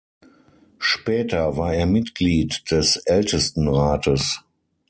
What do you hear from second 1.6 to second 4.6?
er Mitglied des Ältestenrates.